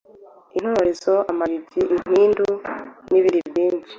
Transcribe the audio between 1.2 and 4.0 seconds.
amayugi, impindu, n'ibind byinshi.